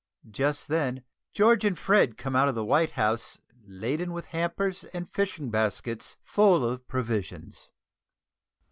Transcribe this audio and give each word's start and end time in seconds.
Just 0.31 0.67
then 0.67 1.03
George 1.31 1.63
and 1.63 1.77
Fred 1.77 2.17
come 2.17 2.35
out 2.35 2.47
of 2.49 2.55
the 2.55 2.65
White 2.65 2.89
House 2.93 3.37
laden 3.63 4.13
with 4.13 4.25
hampers 4.25 4.83
and 4.85 5.07
fishing 5.07 5.51
baskets 5.51 6.17
full 6.23 6.67
of 6.67 6.87
provisions. 6.87 7.69